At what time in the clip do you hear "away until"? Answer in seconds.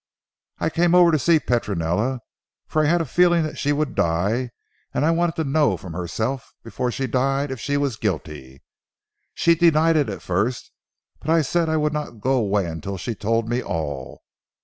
12.33-12.97